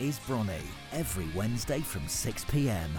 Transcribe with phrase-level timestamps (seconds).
[0.00, 2.90] is Bronnie every Wednesday from 6 pm.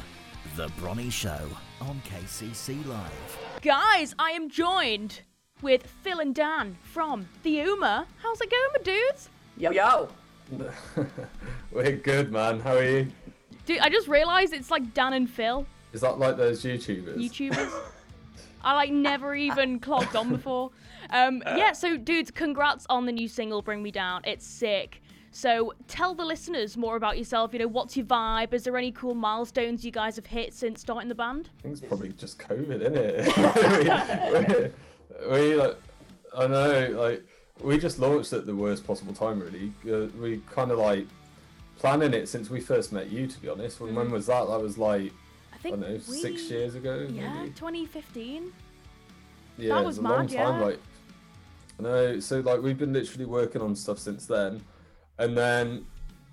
[0.56, 1.48] The Bronnie Show
[1.80, 3.38] on KCC Live.
[3.62, 5.22] Guys, I am joined
[5.62, 8.06] with Phil and Dan from the Uma.
[8.22, 9.30] How's it going, my dudes?
[9.58, 10.10] Yo yo.
[11.72, 12.60] We're good, man.
[12.60, 13.08] How are you?
[13.66, 17.16] Dude, I just realised it's like Dan and Phil, Is that like those YouTubers?
[17.18, 17.72] YouTubers.
[18.62, 20.72] I like never even clocked on before.
[21.12, 25.02] Um, yeah, so dudes, congrats on the new single "Bring Me Down." It's sick.
[25.32, 27.54] So tell the listeners more about yourself.
[27.54, 28.54] You know, what's your vibe?
[28.54, 31.50] Is there any cool milestones you guys have hit since starting the band?
[31.60, 34.74] I think it's probably just COVID, isn't it?
[35.30, 35.78] we, we, like,
[36.36, 37.24] I know, like,
[37.62, 39.72] we just launched at the worst possible time, really.
[39.92, 41.06] Uh, we kind of like
[41.78, 43.80] planning it since we first met you, to be honest.
[43.80, 44.48] When, when was that?
[44.48, 45.12] That was like,
[45.52, 47.50] I I think don't know, we- six years ago, Yeah, maybe.
[47.52, 48.52] 2015.
[49.58, 50.30] Yeah, That it was a long time.
[50.38, 50.48] yeah.
[50.66, 50.80] Like,
[51.80, 52.20] I know.
[52.20, 54.62] So like we've been literally working on stuff since then,
[55.20, 55.86] and then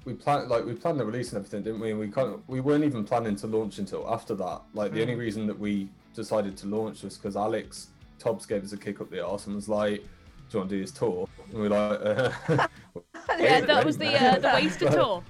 [0.05, 1.91] we planned like we planned the release and everything, didn't we?
[1.91, 4.63] And we kind of we weren't even planning to launch until after that.
[4.73, 5.21] Like the only Hmm.
[5.21, 9.11] reason that we decided to launch was because Alex Tobbs gave us a kick up
[9.11, 10.07] the arse and was like, "Do
[10.53, 12.01] you want to do this tour?" And we were like,
[12.51, 12.67] uh,
[13.39, 15.23] Yeah, that was the uh, the Waster tour.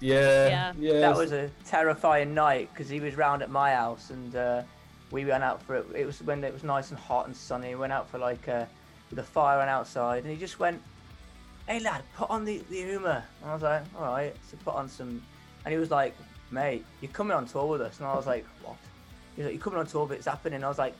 [0.00, 0.72] "Yeah, Yeah.
[0.78, 4.62] yeah." That was a terrifying night because he was round at my house and uh,
[5.10, 5.86] we went out for it.
[5.94, 7.70] It was when it was nice and hot and sunny.
[7.70, 8.64] We went out for like uh,
[9.10, 10.80] with a fire on outside and he just went,
[11.66, 14.74] "Hey lad, put on the the Uma." And I was like, "All right." So put
[14.74, 15.22] on some,
[15.64, 16.14] and he was like,
[16.50, 18.76] "Mate, you're coming on tour with us." And I was like, "What?"
[19.36, 20.94] He was like, "You're coming on tour, but it's happening." And I was like,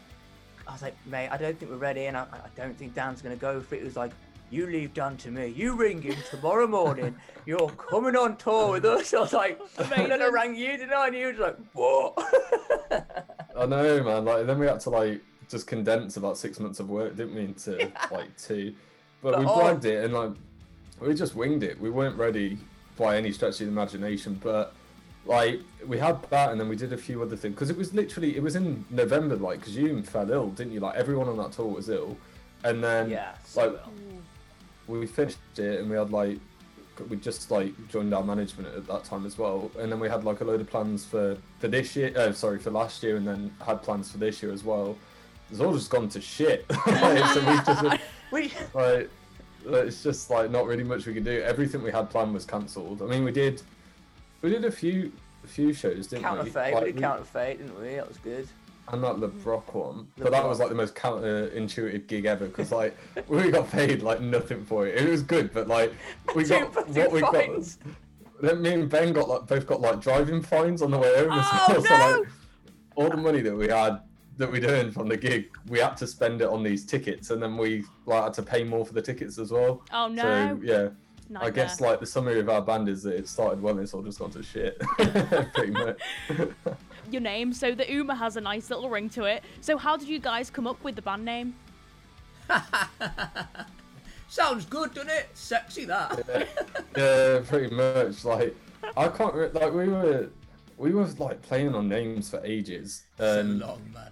[0.66, 3.22] "I was like, mate, I don't think we're ready, and I, I don't think Dan's
[3.22, 4.12] gonna go for it." He was like.
[4.52, 5.46] You leave Dan to me.
[5.46, 7.14] You ring him tomorrow morning.
[7.46, 9.14] You're coming on tour with us.
[9.14, 11.06] I was like, and then I rang you, didn't I?
[11.06, 12.14] And you was like, what?
[13.56, 14.24] I know, man.
[14.24, 17.42] Like then we had to like just condense about six months of work, didn't we,
[17.42, 18.74] into like two.
[19.22, 20.32] But, But we oh- bragged it and like
[21.00, 21.80] we just winged it.
[21.80, 22.58] We weren't ready
[22.96, 24.74] by any stretch of the imagination, but
[25.26, 27.54] like we had that, and then we did a few other things.
[27.54, 30.80] Because it was literally it was in November, like because you fell ill, didn't you?
[30.80, 32.16] Like everyone on that tour was ill,
[32.64, 33.80] and then yeah, so like
[34.86, 36.38] we finished it and we had like
[37.08, 39.70] we just like joined our management at that time as well.
[39.78, 42.58] And then we had like a load of plans for for this year Oh, sorry
[42.58, 44.96] for last year and then had plans for this year as well.
[45.50, 46.66] It's all just gone to shit.
[46.86, 48.02] Like, so we just
[48.32, 49.10] we like
[49.66, 53.02] it's just like not really much we could do everything we had planned was cancelled
[53.02, 53.62] i mean we did
[54.42, 55.12] we did a few
[55.44, 56.74] a few shows didn't counter we fate.
[56.74, 57.94] Like, we did we- counter fate, didn't we?
[57.94, 58.48] That was good.
[58.88, 60.08] and that LeBrock one.
[60.18, 62.96] But that was like the most counterintuitive uh, gig ever because like
[63.28, 64.96] we got paid like nothing for it.
[65.00, 65.92] It was good, but like
[66.34, 67.34] we got what we got.
[67.34, 67.78] fines.
[68.42, 71.28] Then me and Ben got like both got like driving fines on the way home.
[71.30, 71.82] Oh, well.
[71.86, 72.18] So no!
[72.20, 72.28] like
[72.96, 74.00] all the money that we had
[74.40, 77.42] that we'd earned from the gig, we had to spend it on these tickets, and
[77.42, 79.82] then we like had to pay more for the tickets as well.
[79.92, 80.22] Oh no!
[80.22, 80.88] So yeah.
[81.36, 83.94] I guess like the summary of our band is that it started well and it's
[83.94, 84.76] all just gone to shit.
[85.54, 86.00] Pretty much.
[87.10, 87.52] your name.
[87.52, 89.44] So the Uma has a nice little ring to it.
[89.60, 91.54] So how did you guys come up with the band name?
[94.28, 95.28] Sounds good, doesn't it?
[95.34, 96.48] Sexy that.
[96.96, 98.24] yeah, pretty much.
[98.24, 98.56] Like
[98.96, 100.30] I can't re- like we were
[100.78, 103.04] we were like playing on names for ages.
[103.18, 104.10] so Um, long, man.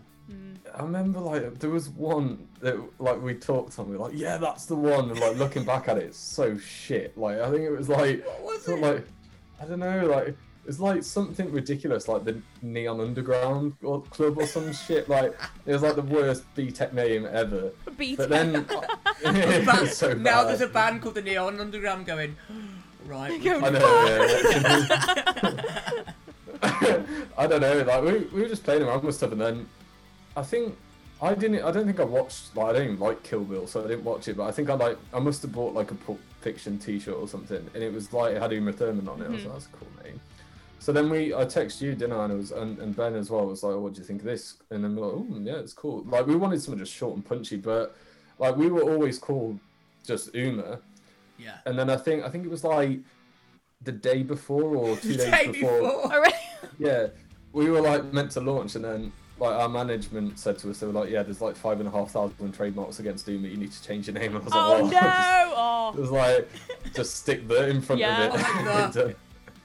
[0.75, 3.89] I remember like there was one that like we talked on.
[3.89, 5.11] We were like, yeah, that's the one.
[5.11, 7.17] And like looking back at it, it's so shit.
[7.17, 8.81] Like I think it was like What was it?
[8.81, 9.07] like
[9.61, 14.47] I don't know, like it's like something ridiculous, like the Neon Underground or Club or
[14.47, 15.09] some shit.
[15.09, 15.35] Like
[15.65, 17.73] it was like the worst BTEC name ever.
[17.97, 18.19] Beat.
[18.19, 18.85] But then oh,
[19.83, 22.37] was so now there's a band called the Neon Underground going,
[23.07, 23.43] right.
[23.43, 24.27] Going, I know.
[26.71, 27.03] Yeah.
[27.39, 27.83] I don't know.
[27.83, 29.67] Like we, we were just playing around with stuff, and then
[30.39, 30.77] I think
[31.21, 31.65] I didn't.
[31.65, 32.57] I don't think I watched.
[32.57, 34.37] Like I don't even like Kill Bill, so I didn't watch it.
[34.37, 34.99] But I think I like.
[35.13, 38.37] I must have bought like a Pulp Fiction T-shirt or something, and it was like
[38.37, 39.27] it had Uma Thurman on it.
[39.27, 39.49] I was mm-hmm.
[39.49, 40.21] like, that's a cool name.
[40.81, 42.25] So then we, I texted you, didn't I?
[42.25, 44.27] And, it was, and, and Ben as well was like, what do you think of
[44.27, 44.59] this?
[44.71, 46.05] And then we're like, oh yeah, it's cool.
[46.05, 47.97] Like we wanted something just short and punchy, but
[48.39, 49.59] like we were always called
[50.07, 50.79] just Uma.
[51.37, 51.57] Yeah.
[51.67, 53.01] And then I think I think it was like
[53.83, 55.81] the day before or two The days day before.
[55.81, 56.27] before.
[56.79, 57.09] Yeah,
[57.53, 60.87] we were like meant to launch, and then like our management said to us, they
[60.87, 63.45] were like, "Yeah, there's like five and a half thousand trademarks against Doom.
[63.45, 65.01] You need to change your name." And I was Oh like, no!
[65.57, 66.01] "Oh." It Oh.
[66.01, 66.49] was like
[66.95, 68.27] just stick the in front Yeah.
[68.35, 69.17] of it.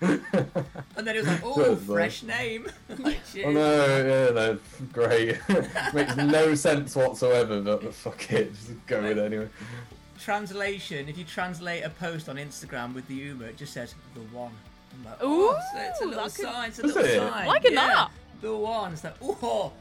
[0.02, 0.06] Oh
[0.98, 2.68] and then it was like, oh, uh, fresh name.
[3.00, 3.46] like, cheers.
[3.48, 4.60] Oh no, yeah, no,
[4.92, 5.38] great.
[5.94, 9.48] Makes no sense whatsoever, but fuck it, just go with it anyway.
[10.20, 14.20] Translation, if you translate a post on Instagram with the Uma, it just says the
[14.36, 14.52] one.
[14.94, 17.18] I'm like, Ooh, oh, so it's a little that sign, it's a little it?
[17.18, 17.48] sign.
[17.48, 18.12] Liking yeah, that.
[18.44, 18.92] The one.
[18.92, 19.72] It's like, oh,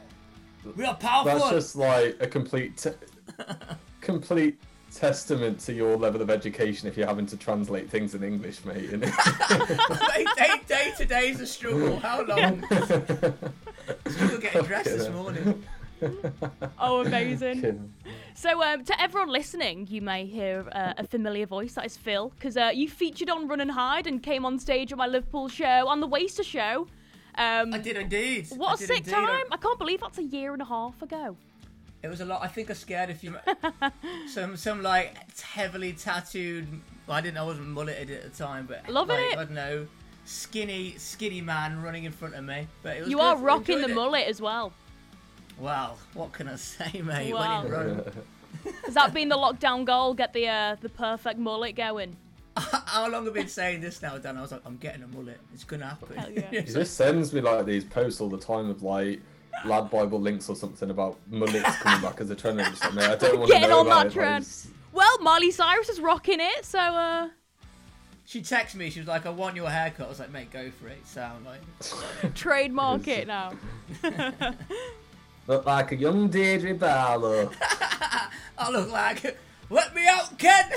[0.77, 1.37] we are powerful.
[1.37, 2.91] That's just like a complete, t-
[4.01, 4.57] complete
[4.95, 8.85] testament to your level of education if you're having to translate things in English, mate.
[8.85, 9.15] isn't it?
[10.07, 11.99] day, day, day to day is a struggle.
[11.99, 12.63] How long?
[14.07, 15.13] Struggle getting dressed this hell.
[15.13, 15.65] morning.
[16.81, 17.93] Oh, amazing.
[18.35, 21.75] So, um, to everyone listening, you may hear uh, a familiar voice.
[21.75, 24.91] That is Phil, because uh, you featured on Run and Hide and came on stage
[24.91, 26.89] at my Liverpool show, on the Waster show.
[27.37, 28.49] Um, I did indeed.
[28.53, 29.11] I what a sick indeed.
[29.13, 29.45] time!
[29.51, 31.37] I can't believe that's a year and a half ago.
[32.03, 32.43] It was a lot.
[32.43, 33.37] I think I scared a few.
[34.29, 36.67] some some like heavily tattooed.
[37.07, 39.39] Well, I didn't I wasn't mulleted at the time, but Loving like, it.
[39.39, 39.87] I don't know,
[40.25, 42.67] skinny skinny man running in front of me.
[42.83, 43.95] But it was You good, are rocking the it.
[43.95, 44.73] mullet as well.
[45.59, 47.33] Wow, what can I say, mate?
[47.33, 47.63] Wow.
[47.63, 48.05] When in Rome.
[48.85, 50.13] Has that been the lockdown goal?
[50.15, 52.17] Get the uh, the perfect mullet going.
[52.57, 54.37] How long have I been saying this now, Dan?
[54.37, 55.39] I was like, I'm getting a mullet.
[55.55, 56.17] It's gonna happen.
[56.17, 56.51] Hell yeah.
[56.51, 59.21] He just sends me like these posts all the time of like
[59.65, 62.61] lad Bible links or something about mullets coming back as a trend.
[62.61, 64.15] And I'm like, I don't want to Getting know on about that it.
[64.15, 64.43] trend.
[64.43, 67.29] it's- Well, Miley Cyrus is rocking it, so uh,
[68.27, 68.91] She texted me.
[68.91, 71.45] She was like, "I want your haircut." I was like, "Mate, go for it." Sound
[71.47, 73.53] like trademark it now.
[75.49, 77.51] Look like a young Deirdre Barlow.
[78.59, 79.37] I look like.
[79.71, 80.71] Let me out, Ken.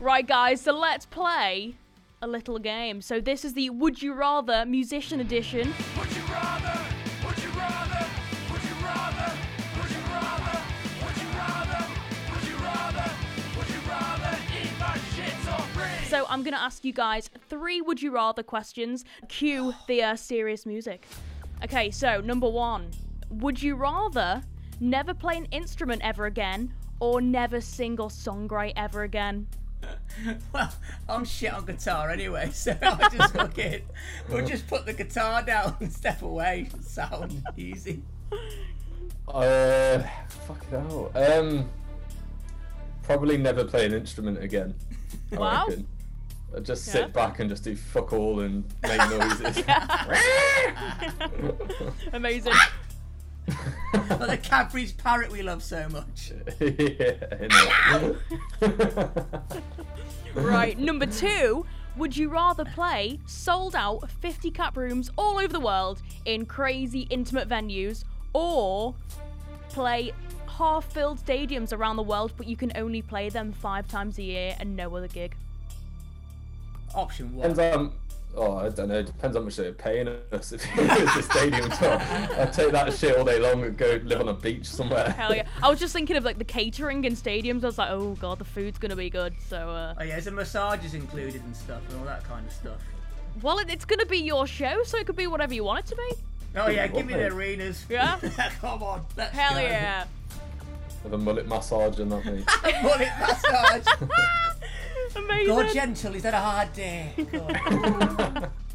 [0.00, 1.74] Right, guys, so let's play
[2.22, 3.00] a little game.
[3.00, 5.72] So this is the Would You Rather Musician Edition.
[5.98, 6.80] Would you rather?
[7.26, 8.06] Would you rather?
[8.52, 9.32] Would you rather?
[9.78, 10.62] Would you rather?
[11.02, 11.84] Would you rather?
[12.30, 13.10] Would you rather?
[13.56, 16.08] Would you rather eat my shit or breathe?
[16.08, 19.04] So I'm gonna ask you guys three Would You Rather questions.
[19.28, 21.06] Cue the uh, serious music.
[21.64, 22.90] Okay, so number one:
[23.30, 24.42] Would you rather
[24.78, 29.48] never play an instrument ever again, or never sing or songwrite ever again?
[30.52, 30.72] Well,
[31.08, 33.82] I'm shit on guitar anyway, so I just fucking.
[34.30, 36.68] We'll just put the guitar down and step away.
[36.80, 38.02] Sound easy.
[39.28, 39.98] Uh,
[40.46, 41.10] fuck it out.
[41.14, 41.68] Um,
[43.02, 44.74] probably never play an instrument again.
[45.32, 45.66] I Wow.
[45.68, 45.86] reckon.
[46.56, 46.92] I'd just Yeah.
[46.94, 49.62] sit back and just do fuck all and make noises.
[52.12, 52.52] Amazing.
[54.10, 56.32] Like the Cadbury's parrot we love so much.
[56.60, 58.12] yeah.
[60.34, 61.66] Right, number two.
[61.96, 67.06] Would you rather play sold out 50 cap rooms all over the world in crazy
[67.08, 68.04] intimate venues
[68.34, 68.94] or
[69.70, 70.12] play
[70.46, 74.22] half filled stadiums around the world but you can only play them five times a
[74.22, 75.34] year and no other gig?
[76.94, 77.72] Option Depends one.
[77.72, 77.92] on.
[78.36, 78.98] Oh, I don't know.
[78.98, 80.52] It Depends how much they're paying us.
[80.52, 84.20] If it's a stadium tour, I'd take that shit all day long and go live
[84.20, 85.10] on a beach somewhere.
[85.10, 85.46] Hell yeah.
[85.62, 87.62] I was just thinking of like the catering in stadiums.
[87.62, 89.34] I was like, oh god, the food's gonna be good.
[89.48, 92.80] So, uh, Oh yeah, there's massages included and stuff and all that kind of stuff.
[93.40, 95.96] well, it's gonna be your show, so it could be whatever you want it to
[95.96, 96.12] be.
[96.56, 97.32] Oh yeah, give me the What?
[97.32, 97.84] arenas.
[97.88, 98.18] Yeah?
[98.60, 99.04] Come on.
[99.16, 99.60] Let's Hell go.
[99.60, 100.04] yeah.
[101.04, 102.44] With a mullet massage and that, mate.
[102.82, 103.86] Mullet massage.
[105.16, 105.46] Amazing.
[105.46, 106.12] Go gentle.
[106.12, 107.12] He's had a hard day.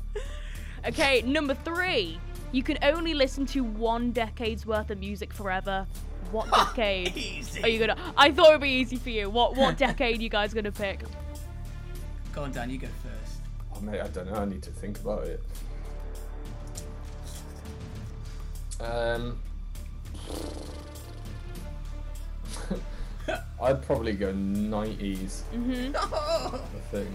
[0.88, 2.20] Okay, number three.
[2.52, 5.86] You can only listen to one decade's worth of music forever.
[6.32, 7.62] What decade Easy.
[7.62, 7.98] are you gonna?
[8.18, 9.30] I thought it'd be easy for you.
[9.30, 11.02] What what decade you guys gonna pick?
[12.34, 12.70] Go on, Dan.
[12.70, 13.42] You go first.
[13.76, 14.38] Oh, mate, I don't know.
[14.38, 15.44] I need to think about it.
[18.80, 19.38] Um,
[23.62, 25.42] I'd probably go 90s,
[25.96, 26.60] I
[26.92, 27.10] think.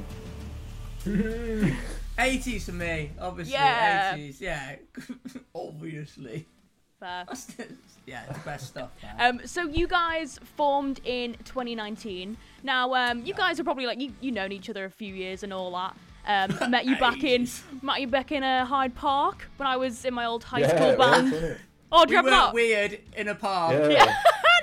[2.18, 3.52] 80s for me, obviously.
[3.54, 4.16] Yeah.
[4.16, 4.76] 80s, yeah.
[5.54, 6.46] Obviously.
[6.98, 7.24] Fair.
[8.06, 8.90] yeah, the best stuff.
[9.02, 9.38] Man.
[9.40, 12.36] Um, so you guys formed in 2019.
[12.62, 15.42] Now, um, you guys are probably like you you known each other a few years
[15.42, 15.94] and all that.
[16.26, 17.46] Um, met you back in
[17.82, 20.68] met you back in uh, Hyde Park when I was in my old high Yeah,
[20.68, 21.32] school band.
[21.32, 21.58] wasn't
[21.92, 22.54] oh, do we you remember weren't that?
[22.54, 23.90] weird in a park.
[23.92, 24.14] Yeah.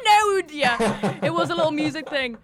[0.06, 2.38] no, yeah, it was a little music thing.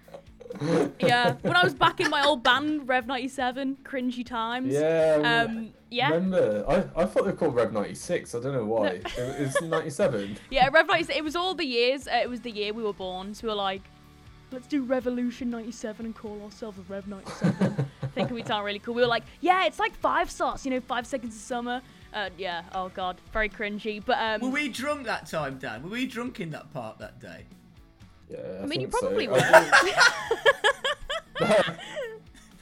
[0.99, 4.73] Yeah, when I was back in my old band, Rev 97, cringy times.
[4.73, 5.45] Yeah.
[5.47, 8.35] Um, yeah, Remember, I, I thought they were called Rev 96.
[8.35, 8.87] I don't know why.
[8.87, 10.37] It- It's 97.
[10.51, 11.17] yeah, Rev 97.
[11.17, 12.07] It was all the years.
[12.07, 13.33] Uh, it was the year we were born.
[13.33, 13.81] So we were like,
[14.51, 17.85] let's do Revolution 97 and call ourselves Rev 97.
[18.15, 18.93] Thinking we sound really cool.
[18.95, 21.81] We were like, yeah, it's like five stars, you know, five seconds of summer.
[22.13, 24.03] Uh, yeah, oh god, very cringy.
[24.03, 25.83] But um, Were we drunk that time, Dan?
[25.83, 27.45] Were we drunk in that park that day?
[28.29, 28.99] Yeah, I mean, you think so.
[29.07, 29.39] probably I were.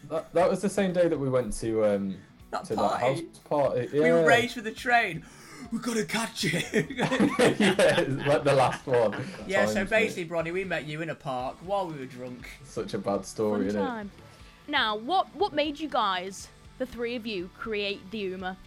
[0.10, 2.16] that, that was the same day that we went to um
[2.52, 3.04] That to party.
[3.04, 3.90] that house party.
[3.94, 4.24] We Yeah.
[4.26, 5.24] raced with the train.
[5.72, 6.66] We gotta catch it.
[7.60, 9.16] yeah, like the last one.
[9.48, 10.30] yeah, so basically, mate.
[10.30, 12.48] Bronnie, we met you in a park while we were drunk.
[12.64, 13.86] such a bad story, fun isn't it?
[13.86, 14.12] time.
[14.70, 16.48] Now, what what made you guys,
[16.78, 18.58] the three of you, create the Uma?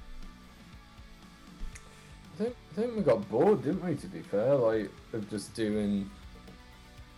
[2.35, 3.95] I think, I think we got bored, didn't we?
[3.97, 6.11] To be fair, like of just doing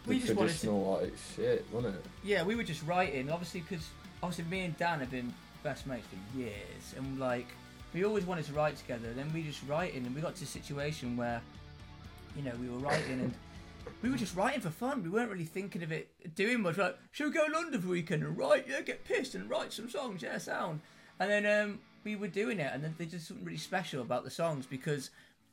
[0.07, 2.05] we just wanted to traditional like shit, wasn't it?
[2.25, 3.89] Yeah, we were just writing, obviously, because
[4.23, 5.33] obviously me and Dan have been
[5.63, 7.47] best mates for years, and like
[7.95, 9.13] we always wanted to write together.
[9.13, 11.41] Then we just writing, and we got to a situation where,
[12.37, 13.35] you know, we were writing and
[14.01, 15.03] we were just writing for fun.
[15.03, 16.79] We weren't really thinking of it doing much.
[16.79, 18.67] Like, should we go to London for the weekend and write?
[18.69, 20.23] Yeah, get pissed and write some songs.
[20.23, 20.81] Yeah, sound.
[21.21, 24.25] And then um, we were doing it, and then there's just something really special about
[24.25, 25.11] the songs because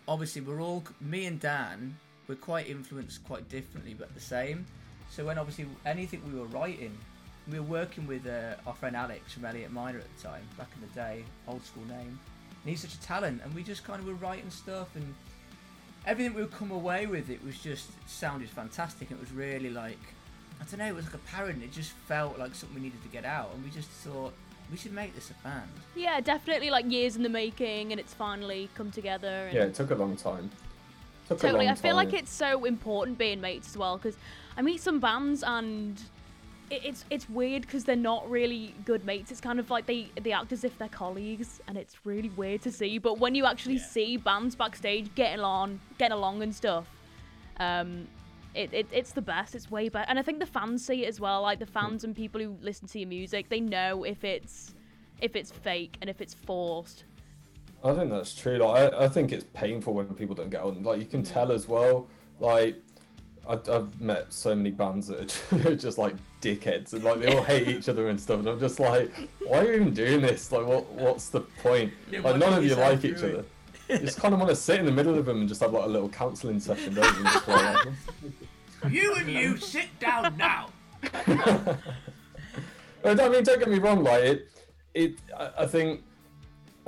[0.08, 1.98] obviously we're all me and Dan
[2.30, 4.66] we're quite influenced quite differently but the same.
[5.10, 6.96] So when obviously anything we were writing,
[7.52, 10.70] we were working with uh, our friend Alex from Elliot Minor at the time, back
[10.76, 12.20] in the day, old school name.
[12.62, 15.16] And he's such a talent, and we just kind of were writing stuff, and
[16.06, 19.10] everything we would come away with, it was just it sounded fantastic.
[19.10, 19.98] It was really like,
[20.62, 21.64] I don't know, it was like a parody.
[21.64, 24.34] It just felt like something we needed to get out, and we just thought
[24.70, 25.72] we should make this a band.
[25.96, 29.48] Yeah, definitely like years in the making, and it's finally come together.
[29.48, 30.52] And Yeah, it took a long time.
[31.30, 31.68] Totally.
[31.68, 34.18] I feel like it's so important being mates as well because
[34.58, 36.02] I meet some bands and
[36.70, 39.32] it, it's it's weird because they're not really good mates.
[39.32, 42.62] It's kind of like they they act as if they're colleagues, and it's really weird
[42.64, 42.98] to see.
[42.98, 43.86] But when you actually Yeah.
[43.86, 46.88] see bands backstage getting on, getting along and stuff,
[47.60, 48.08] um,
[48.56, 49.56] it, it it's the best.
[49.56, 51.42] It's way better, and I think the fans see it as well.
[51.42, 54.74] Like the fans and people who listen to your music, they know if it's
[55.22, 57.04] if it's fake and if it's forced.
[57.84, 58.58] I think that's true.
[58.58, 60.84] Like, I, I think it's painful when people don't get on.
[60.84, 62.08] Like, you can tell as well.
[62.40, 62.76] Like,
[63.48, 67.44] I, I've met so many bands that are just like dickheads and like they all
[67.44, 68.40] hate each other and stuff.
[68.40, 69.12] And I'm just like,
[69.46, 70.52] why are you even doing this?
[70.52, 71.94] Like, what what's the point?
[72.12, 73.46] Yeah, like, none of you you like each other.
[73.90, 75.74] You just kind of want to sit in the middle of them and just have
[75.74, 77.24] like a little counselling session, don't you?
[77.24, 77.88] Just like,
[78.88, 80.70] You and you sit down now.
[81.12, 81.76] I
[83.04, 84.04] mean, don't get me wrong.
[84.04, 84.52] Like it,
[84.94, 85.16] it.
[85.36, 86.04] I, I think,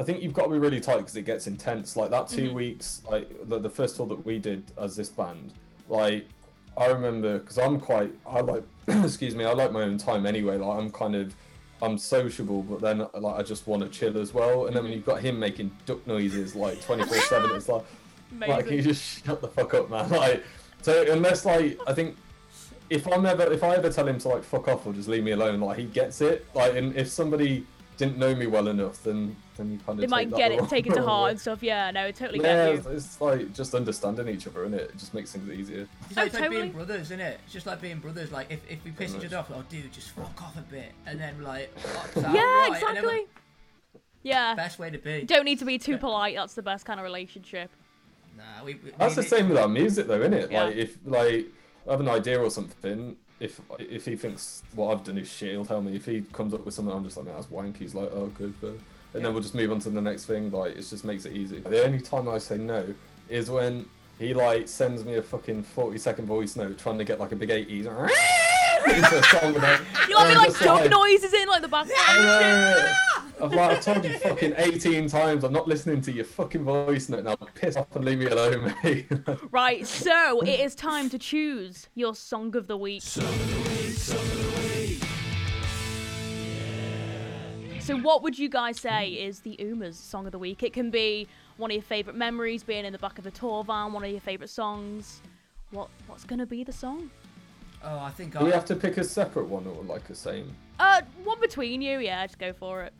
[0.01, 1.96] I think you've got to be really tight because it gets intense.
[1.96, 2.55] Like that 2 mm-hmm.
[2.55, 5.53] weeks, like the, the first tour that we did as this band.
[5.88, 6.27] Like
[6.75, 8.12] I remember because I'm quite.
[8.25, 8.63] I like.
[8.88, 9.46] excuse me.
[9.46, 10.58] I like my own time anyway.
[10.58, 11.36] Like I'm kind of.
[11.84, 14.67] I'm sociable, but then like I just want to chill as well.
[14.67, 17.84] And then when you've got him making duck noises like 24/7, it's like,
[18.48, 20.10] like you just shut the fuck up, man?
[20.10, 20.43] Like,
[20.81, 22.17] so unless like I think
[22.89, 25.24] if I'm ever if I ever tell him to like fuck off or just leave
[25.24, 26.46] me alone, like he gets it.
[26.55, 27.65] Like, and if somebody
[28.01, 30.88] didn't know me well enough, then then you kind of They might get it, take
[30.88, 31.62] it to heart and stuff.
[31.62, 32.91] Yeah, no, I totally Yeah, get it's, you.
[32.93, 34.89] it's like just understanding each other, and it?
[34.89, 35.88] it just makes things easier.
[36.10, 37.39] It's Oh, like, it's like being brothers, isn't it?
[37.43, 38.31] It's just like being brothers.
[38.31, 40.93] Like if, if we piss each other off, oh dude, just fuck off a bit,
[41.05, 43.25] and then like, oh, Yeah, right, and then exactly.
[44.24, 44.55] Yeah.
[44.55, 45.22] Best way to be.
[45.24, 46.36] Don't need to be too polite.
[46.36, 47.70] That's the best kind of relationship.
[48.36, 50.51] Nah, we, we, That's we the same with our music, though, isn't it?
[50.51, 50.63] Yeah.
[50.63, 51.46] Like if like
[51.88, 53.15] I have an idea or something.
[53.41, 55.95] If if he thinks what I've done is shit, he'll tell me.
[55.95, 57.77] If he comes up with something, I'm just like, man, that's wanky.
[57.77, 58.75] He's like, oh, good, but
[59.13, 60.51] and then we'll just move on to the next thing.
[60.51, 61.60] Like it just makes it easy.
[61.60, 62.93] The only time I say no
[63.27, 63.86] is when
[64.19, 67.36] he like sends me a fucking 40 second voice note trying to get like a
[67.36, 67.88] big 80s
[68.85, 69.81] into a song without.
[70.09, 72.23] You want me and I'm like just dog noises in like the background?
[72.23, 72.95] Yeah.
[73.41, 77.09] I've like I've told you fucking 18 times I'm not listening to your fucking voice
[77.09, 77.35] note now.
[77.55, 79.07] Piss off and leave me alone, mate.
[79.51, 83.03] Right, so it is time to choose your song of the week.
[87.81, 90.61] So, what would you guys say is the Uma's song of the week?
[90.61, 93.63] It can be one of your favourite memories, being in the back of the tour
[93.63, 95.21] van, one of your favourite songs.
[95.71, 97.09] What What's gonna be the song?
[97.83, 100.55] Oh, I think Do we have to pick a separate one or like a same?
[100.79, 102.00] Uh, one between you.
[102.00, 102.93] Yeah, just go for it.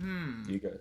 [0.00, 0.42] Hmm.
[0.48, 0.72] You go.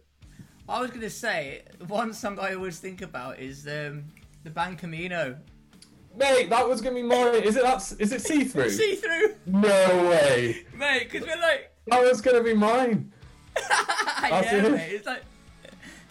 [0.68, 4.04] I was gonna say one song I always think about is um,
[4.44, 5.38] the band Camino.
[6.16, 7.36] Mate, that was gonna be mine.
[7.44, 7.94] Is it that?
[8.00, 8.70] Is it see through?
[8.82, 10.66] See through, No way.
[10.76, 13.12] mate, because we're like, That was gonna be mine.
[14.22, 14.72] yeah, it.
[14.72, 14.92] mate.
[14.94, 15.24] It's like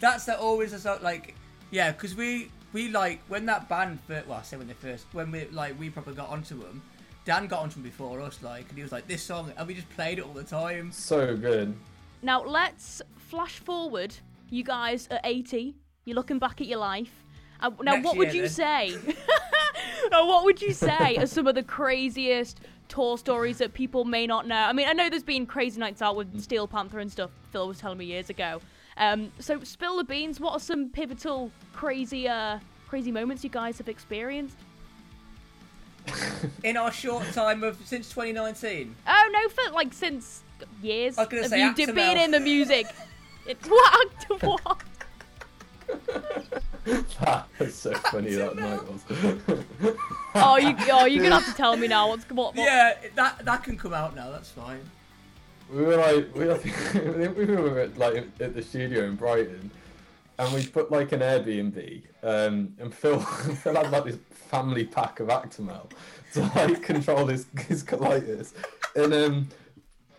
[0.00, 1.34] that's the always a song like,
[1.70, 5.06] yeah, because we we like when that band first, well, I say when they first,
[5.12, 6.82] when we like we probably got onto them.
[7.25, 9.75] Dan got onto them before us, like, and he was like, "This song," and we
[9.75, 10.90] just played it all the time.
[10.92, 11.76] So good.
[12.22, 14.14] Now let's flash forward.
[14.50, 15.75] You guys are 80.
[16.04, 17.12] You're looking back at your life.
[17.60, 18.50] Uh, now, Next what would you then.
[18.50, 18.96] say?
[20.10, 24.26] now, what would you say are some of the craziest tour stories that people may
[24.26, 24.56] not know?
[24.56, 27.30] I mean, I know there's been crazy nights out with Steel Panther and stuff.
[27.52, 28.60] Phil was telling me years ago.
[28.99, 30.40] Um, so spill the beans.
[30.40, 34.57] What are some pivotal, crazy, uh, crazy moments you guys have experienced?
[36.64, 40.43] In our short time of since 2019, Oh no, for like since
[40.83, 42.87] years I was gonna of say you did being in the music.
[43.47, 44.43] It's what?
[44.43, 44.83] what?
[47.21, 49.05] That was so funny that night was.
[50.35, 52.09] Oh, you, oh, you're gonna have to tell me now.
[52.09, 52.55] What's what?
[52.55, 52.64] what?
[52.64, 54.31] yeah, that that can come out now.
[54.31, 54.81] That's fine.
[55.72, 59.70] We were like, we, I think, we were at, like at the studio in Brighton,
[60.38, 65.20] and we put like an Airbnb, um, and Phil Phil had like this family pack
[65.20, 65.90] of Actimel
[66.34, 68.52] to like control his his colitis,
[68.96, 69.48] and um,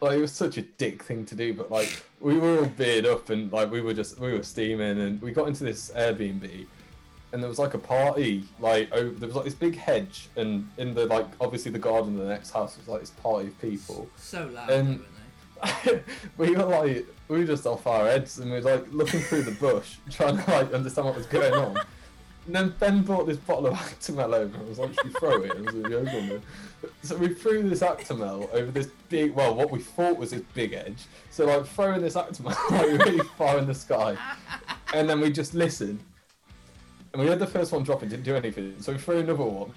[0.02, 3.06] like it was such a dick thing to do, but like we were all beard
[3.06, 6.66] up and like we were just we were steaming, and we got into this Airbnb,
[7.32, 10.70] and there was like a party, like oh, there was like this big hedge, and
[10.78, 13.62] in the like obviously the garden of the next house was like this party of
[13.62, 15.00] people, So loud, they?
[16.38, 19.44] we were like we were just off our heads and we were like looking through
[19.44, 21.78] the bush trying to like understand what was going on.
[22.46, 25.44] And then Ben brought this bottle of Actimel over and was like should we throw
[25.44, 25.52] it.
[25.52, 26.42] It was a
[27.04, 30.74] so we threw this Actimel over this big well what we thought was this big
[30.74, 31.06] edge.
[31.30, 34.18] So like throwing this Actimel like really far in the sky.
[34.94, 36.00] And then we just listened.
[37.14, 38.76] And we had the first one drop and didn't do anything.
[38.82, 39.74] So we threw another one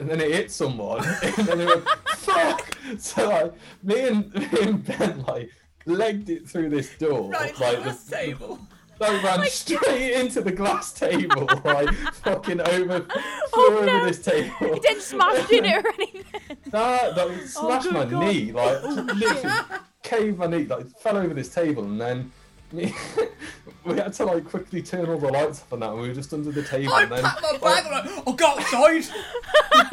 [0.00, 2.76] and then it hit someone, and then it went fuck.
[2.98, 3.52] So like
[3.82, 5.50] me and me and Ben like
[5.86, 8.58] legged it through this door, Right, like this the, table.
[8.98, 11.90] They ran straight into the glass table, like
[12.22, 13.06] fucking over,
[13.54, 14.04] Oh, over no.
[14.04, 14.52] this table.
[14.60, 16.24] You didn't smash in it or anything.
[16.66, 18.24] That, that oh, smashed good my God.
[18.26, 19.50] knee, like literally
[20.02, 22.30] caved my knee, like fell over this table, and then
[22.72, 22.94] me,
[23.90, 26.14] we had to like quickly turn all the lights off and that, and we were
[26.14, 28.46] just under the table, I and then packed my bag and I'm like, oh, go
[28.46, 29.04] outside.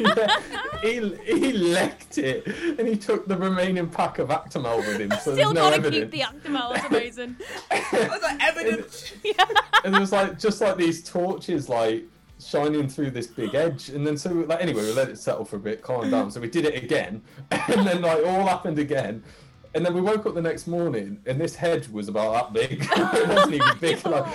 [0.00, 0.40] yeah,
[0.82, 2.46] he he lecked it,
[2.78, 5.10] and he took the remaining pack of Actimel with him.
[5.10, 6.10] So Still there's no gotta evidence.
[6.10, 6.74] keep the Actimel.
[6.74, 7.36] That's amazing.
[7.70, 9.12] I was like, evidence.
[9.84, 12.04] and there was like just like these torches like
[12.40, 15.56] shining through this big edge and then so like anyway we let it settle for
[15.56, 19.22] a bit calm down so we did it again and then like all happened again
[19.74, 22.80] and then we woke up the next morning and this hedge was about that big
[22.90, 24.26] it wasn't even big like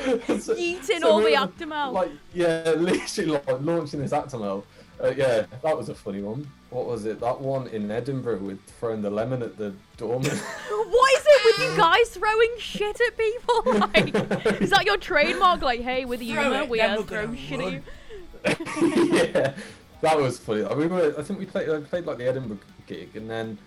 [0.42, 1.92] so- Yeeting so all we the were, Actimel.
[1.94, 4.63] like yeah literally like launching this Actimel
[5.04, 8.60] uh, yeah that was a funny one what was it that one in Edinburgh with
[8.80, 13.18] throwing the lemon at the doorman What is it with you guys throwing shit at
[13.18, 13.80] people?
[13.80, 15.62] Like, is that your trademark?
[15.62, 19.17] Like, hey, with the humour, we then we're throwing gonna shit at you.
[19.24, 19.54] yeah,
[20.02, 20.62] that was funny.
[20.62, 23.58] Like, we were, I think we played, I played like the Edinburgh gig, and then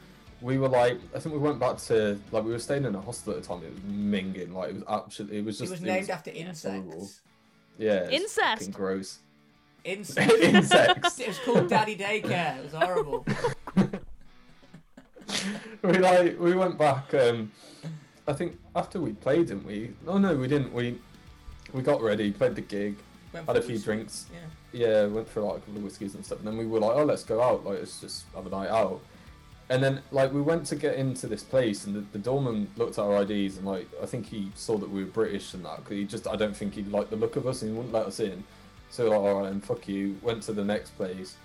[0.41, 3.01] we were like, I think we went back to like we were staying in a
[3.01, 3.63] hostel at the time.
[3.65, 5.73] It was minging, like it was absolutely, it was just.
[5.73, 6.93] It just was it named after horrible.
[6.93, 7.21] insects.
[7.79, 8.39] Yeah, it's Incest.
[8.39, 9.19] fucking gross.
[9.85, 10.35] Insects.
[10.41, 11.21] Insects.
[11.21, 12.59] It was called Daddy Daycare.
[12.59, 13.27] It was horrible.
[15.83, 17.13] we like we went back.
[17.15, 17.53] Um,
[18.29, 19.93] I think after we played, didn't we?
[20.07, 20.73] Oh no, we didn't.
[20.73, 20.99] We
[21.73, 22.97] we got ready, played the gig,
[23.33, 24.27] had a few drinks.
[24.73, 24.89] Yeah.
[24.89, 26.97] yeah, went for like a couple of whiskies and stuff, and then we were like,
[26.97, 29.01] oh, let's go out, like let's just have a night out.
[29.69, 32.99] And then like we went to get into this place, and the, the doorman looked
[32.99, 35.79] at our IDs, and like I think he saw that we were British and that,
[35.79, 37.93] because he just I don't think he liked the look of us, and he wouldn't
[37.93, 38.45] let us in.
[38.91, 40.17] So like, all right, and fuck you.
[40.23, 41.37] Went to the next place,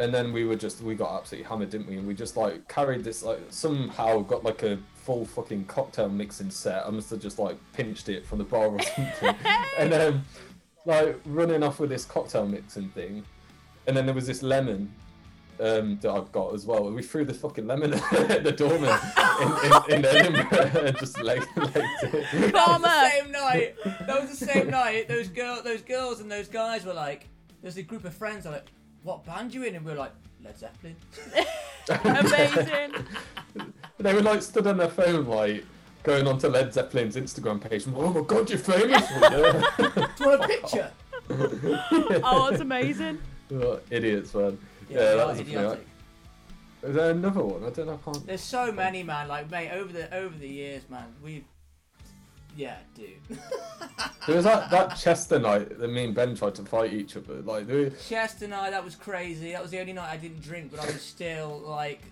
[0.00, 1.96] and then we were just we got absolutely hammered, didn't we?
[1.98, 6.50] And we just like carried this like somehow got like a full fucking cocktail mixing
[6.50, 6.84] set.
[6.84, 9.36] I must have just like pinched it from the bar or something,
[9.78, 10.24] and um,
[10.86, 13.24] like running off with this cocktail mixing thing,
[13.86, 14.92] and then there was this lemon
[15.60, 16.90] um, that I've got as well.
[16.90, 18.90] We threw the fucking lemon at the doorman
[19.40, 22.52] in, in, in Edinburgh and just leg, legged it.
[22.52, 23.74] That was the same night.
[24.06, 25.08] That was the same night.
[25.08, 27.28] Those girl, those girls, and those guys were like,
[27.62, 28.46] there's a group of friends.
[28.46, 28.66] Are like,
[29.02, 29.74] what band you in?
[29.74, 30.96] And we are like, Led Zeppelin.
[31.88, 33.06] Amazing.
[33.98, 35.64] They were like stood on their phone, like
[36.02, 37.86] going onto Led Zeppelin's Instagram page.
[37.86, 39.02] and, Oh my god, you're famous!
[39.10, 39.28] yeah.
[39.78, 40.90] Do you want a picture?
[42.24, 43.18] oh, it's amazing.
[43.52, 44.58] Oh, idiots, man.
[44.90, 45.56] Yeah, they that was a funny.
[45.56, 45.86] idiotic.
[46.82, 47.64] Is there another one?
[47.64, 48.00] I don't know.
[48.00, 48.26] I can't.
[48.26, 49.28] There's so many, man.
[49.28, 51.44] Like, mate, over the over the years, man, we've.
[52.56, 53.08] Yeah, dude.
[54.26, 57.36] There was that, that Chester night that me and Ben tried to fight each other.
[57.40, 59.52] Like, they, Chester night, that was crazy.
[59.52, 62.02] That was the only night I didn't drink, but I was still like,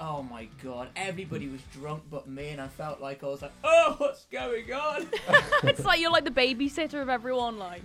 [0.00, 3.52] oh my god, everybody was drunk but me, and I felt like I was like,
[3.62, 5.06] oh, what's going on?
[5.64, 7.58] It's like you're like the babysitter of everyone.
[7.58, 7.82] Like,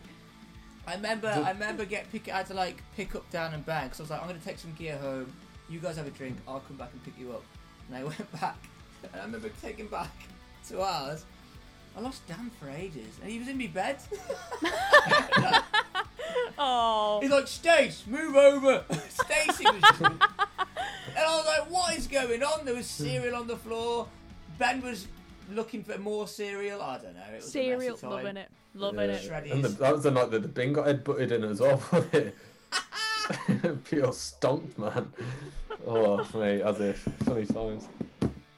[0.87, 2.29] I remember, I remember get pick.
[2.29, 4.39] I had to like pick up Dan and Ben because I was like, I'm gonna
[4.39, 5.31] take some gear home.
[5.69, 6.37] You guys have a drink.
[6.47, 7.43] I'll come back and pick you up.
[7.87, 8.57] And I went back,
[9.03, 10.11] and I remember taking back
[10.69, 11.25] to ours.
[11.97, 13.97] I lost Dan for ages, and he was in my bed.
[16.57, 18.83] oh, He's like, Stace, move over.
[19.09, 20.21] Stacey was drunk.
[20.59, 22.65] and I was like, what is going on?
[22.65, 24.09] There was cereal on the floor.
[24.57, 25.07] Ben was
[25.51, 26.81] looking for more cereal.
[26.81, 27.21] I don't know.
[27.33, 28.09] It was cereal, a messy time.
[28.11, 29.15] loving it, loving Yeah.
[29.15, 29.29] it.
[29.29, 29.51] Shreddies.
[29.51, 31.81] And the, that was the night that the bin got head butted in as well,
[31.91, 32.35] wasn't it?
[33.85, 35.11] Pure stonked, man.
[35.87, 36.99] Oh, mate, as if.
[37.25, 37.87] Funny times.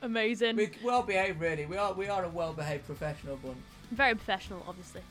[0.02, 0.56] Amazing.
[0.56, 1.66] We're well behaved, really.
[1.66, 3.58] We are we are a well behaved professional bunch.
[3.92, 5.02] Very professional, obviously.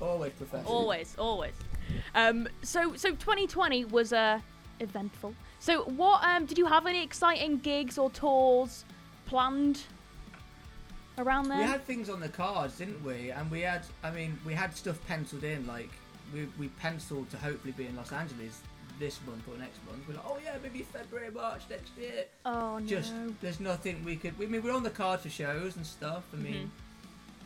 [0.00, 0.72] Always professional.
[0.72, 1.52] Always, always.
[2.14, 4.40] Um, so so 2020 was uh,
[4.80, 5.34] eventful.
[5.58, 8.84] So what um did you have any exciting gigs or tours
[9.26, 9.82] planned
[11.20, 11.58] around there?
[11.58, 13.30] We had things on the cards, didn't we?
[13.30, 15.66] And we had, I mean, we had stuff penciled in.
[15.66, 15.90] Like
[16.32, 18.60] we we penciled to hopefully be in Los Angeles
[18.98, 20.06] this month or next month.
[20.06, 22.24] We're like, oh yeah, maybe February, March next year.
[22.44, 22.86] oh no.
[22.86, 24.34] Just there's nothing we could.
[24.40, 26.24] I mean, we're on the cards for shows and stuff.
[26.32, 26.68] I mean, mm-hmm.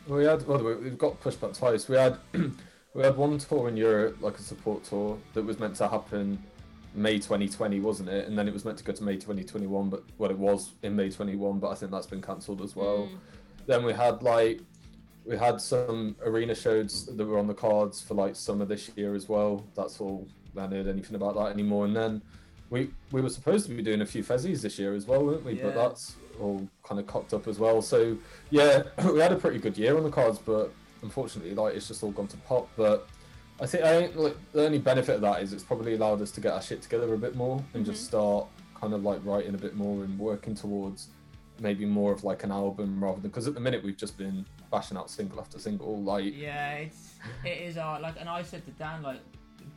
[0.07, 1.87] We had well, we- we've got pushed back twice.
[1.87, 2.17] We had
[2.93, 6.41] we had one tour in Europe, like a support tour, that was meant to happen
[6.93, 8.27] May 2020, wasn't it?
[8.27, 10.95] And then it was meant to go to May 2021, but well, it was in
[10.95, 13.09] May 21, but I think that's been cancelled as well.
[13.11, 13.17] Mm.
[13.65, 14.61] Then we had like
[15.25, 19.15] we had some arena shows that were on the cards for like summer this year
[19.15, 19.65] as well.
[19.75, 20.27] That's all.
[20.55, 21.85] I haven't heard anything about that anymore.
[21.85, 22.21] And then
[22.69, 25.45] we we were supposed to be doing a few fezzies this year as well, weren't
[25.45, 25.53] we?
[25.53, 25.63] Yeah.
[25.63, 27.81] But that's all kind of cocked up as well.
[27.81, 28.17] So
[28.51, 32.03] yeah, we had a pretty good year on the cards, but unfortunately, like it's just
[32.03, 32.67] all gone to pot.
[32.77, 33.07] But
[33.59, 36.31] I think I think like, the only benefit of that is it's probably allowed us
[36.31, 38.17] to get our shit together a bit more and just mm-hmm.
[38.17, 38.47] start
[38.79, 41.07] kind of like writing a bit more and working towards
[41.59, 44.45] maybe more of like an album rather than because at the minute we've just been
[44.71, 46.01] bashing out single after single.
[46.01, 48.01] Like yeah, it's it is art.
[48.01, 49.19] Like, and I said to Dan, like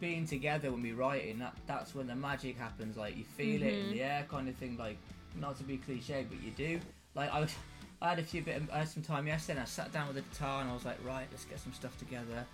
[0.00, 2.96] being together when we're writing, that that's when the magic happens.
[2.96, 3.92] Like you feel it in mm-hmm.
[3.92, 4.76] the air, kind of thing.
[4.76, 4.98] Like
[5.36, 6.80] not to be cliche, but you do.
[7.14, 7.54] Like I was.
[8.00, 8.58] I had a few bit.
[8.58, 10.74] Of, I had some time yesterday, and I sat down with the guitar, and I
[10.74, 12.46] was like, "Right, let's get some stuff together."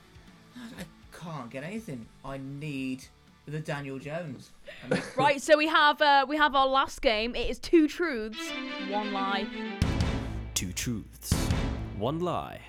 [0.57, 2.07] I, I can't get anything.
[2.25, 3.05] I need
[3.47, 4.51] the Daniel Jones.
[5.17, 7.35] Right, so we have uh, we have our last game.
[7.35, 8.51] It is two truths,
[8.89, 9.47] one lie.
[10.55, 11.33] Two truths,
[11.99, 12.61] one lie.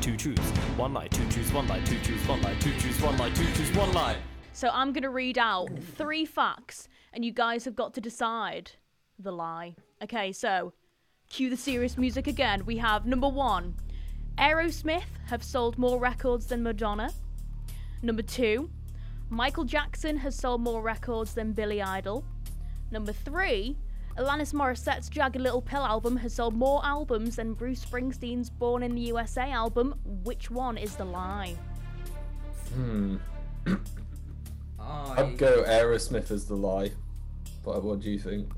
[0.00, 1.08] Two truths, one lie.
[1.08, 1.80] Two truths, one lie.
[1.80, 2.54] Two truths, one lie.
[2.54, 3.30] Two truths, one lie.
[3.30, 4.16] Two truths, one lie.
[4.52, 8.72] So I'm gonna read out three facts, and you guys have got to decide
[9.18, 9.76] the lie.
[10.02, 10.72] Okay, so
[11.30, 12.66] cue the serious music again.
[12.66, 13.76] We have number one:
[14.38, 17.10] Aerosmith have sold more records than Madonna.
[18.02, 18.70] Number two:
[19.30, 22.24] Michael Jackson has sold more records than Billy Idol.
[22.90, 23.76] Number three:
[24.16, 28.94] Alanis Morissette's Jagged Little Pill album has sold more albums than Bruce Springsteen's Born in
[28.94, 29.94] the USA album.
[30.22, 31.56] Which one is the lie?
[32.72, 33.16] hmm,
[34.78, 36.92] I, I'd go Aerosmith as the lie.
[37.64, 38.50] But what do you think?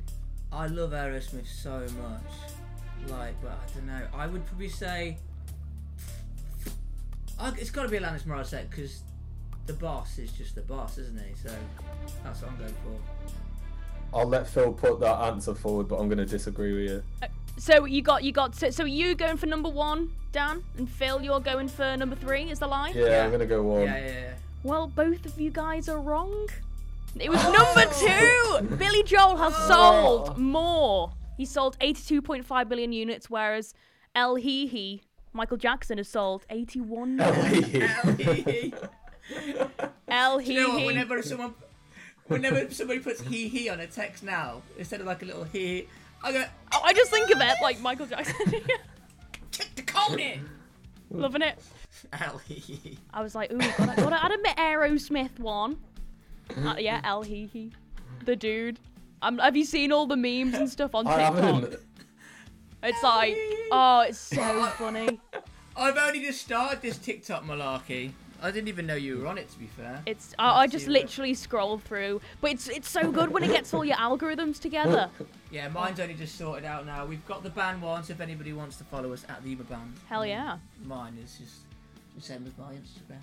[0.52, 3.10] I love Aerosmith so much.
[3.10, 4.02] Like, but I don't know.
[4.14, 5.18] I would probably say
[7.38, 9.02] I, it's got to be Alanis Morissette because
[9.66, 11.34] the boss is just the boss, isn't he?
[11.34, 11.54] So
[12.22, 14.16] that's what I'm going for.
[14.16, 17.02] I'll let Phil put that answer forward, but I'm going to disagree with you.
[17.22, 17.26] Uh,
[17.58, 21.22] so you got you got so, so you going for number one, Dan, and Phil,
[21.22, 22.50] you're going for number three.
[22.50, 22.94] Is the line?
[22.94, 23.24] Yeah, Yeah.
[23.24, 23.82] I'm going to go one.
[23.82, 24.32] Yeah, yeah, yeah.
[24.62, 26.48] Well, both of you guys are wrong.
[27.18, 27.52] It was oh.
[27.52, 28.76] number two.
[28.76, 30.40] Billy Joel has sold oh.
[30.40, 31.12] more.
[31.36, 33.74] He sold 82.5 million units, whereas
[34.14, 35.02] El Hee Hee,
[35.32, 37.82] Michael Jackson, has sold 81 million.
[37.82, 37.82] L-E-E.
[37.82, 38.74] El Do Hee
[39.30, 40.86] you know what?
[40.86, 41.54] Whenever someone,
[42.26, 45.88] whenever somebody puts he he on a text now, instead of like a little he,
[46.22, 48.34] I go Oh, I just think of it like Michael Jackson.
[49.52, 50.48] kick the cone in.
[51.10, 51.58] Loving it.
[52.12, 52.98] L hehe.
[53.12, 55.78] I was like, ooh, gotta, gotta add a bit Aerosmith one.
[56.64, 57.72] Uh, yeah, El Hee Hee,
[58.24, 58.78] the dude.
[59.22, 61.36] Um, have you seen all the memes and stuff on I TikTok?
[61.42, 61.76] haven't.
[62.82, 63.36] It's like,
[63.72, 65.18] oh, it's so funny.
[65.76, 68.12] I've only just started this TikTok malarkey.
[68.42, 69.48] I didn't even know you were on it.
[69.50, 70.02] To be fair.
[70.06, 73.42] It's I, I just See what- literally scroll through, but it's it's so good when
[73.42, 75.10] it gets all your algorithms together.
[75.52, 77.06] Yeah, mine's only just sorted out now.
[77.06, 79.62] We've got the band one, so if anybody wants to follow us at the Uma
[79.62, 79.94] Band.
[80.08, 80.58] Hell yeah.
[80.84, 81.60] Mine is just
[82.16, 83.20] the same as my Instagram.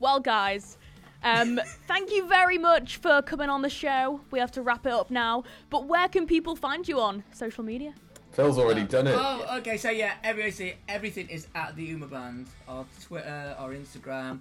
[0.00, 0.76] Well, guys,
[1.22, 4.20] um, thank you very much for coming on the show.
[4.32, 7.62] We have to wrap it up now, but where can people find you on social
[7.62, 7.94] media?
[8.36, 9.16] Phil's already um, done it.
[9.18, 9.78] Oh, okay.
[9.78, 12.48] So yeah, everything everything is at the Uma Band.
[12.68, 14.40] Our Twitter, our Instagram,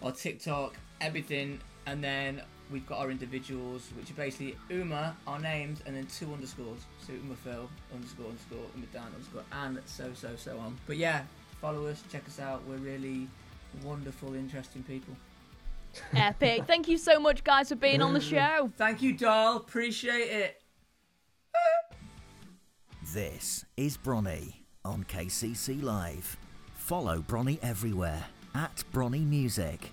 [0.00, 5.80] our TikTok, everything, and then we've got our individuals, which are basically Uma, our names,
[5.86, 6.82] and then two underscores.
[7.04, 10.78] So Uma Phil underscore underscore Uma Dan underscore, and so so so on.
[10.86, 11.22] But yeah,
[11.60, 12.62] follow us, check us out.
[12.68, 13.28] We're really
[13.82, 15.16] wonderful, interesting people.
[16.14, 16.64] Epic.
[16.68, 18.70] Thank you so much, guys, for being on the show.
[18.76, 19.56] Thank you, doll.
[19.56, 20.61] Appreciate it.
[23.12, 24.54] This is Bronnie
[24.86, 26.38] on KCC Live.
[26.72, 29.90] Follow Bronnie everywhere at Bronnie Music.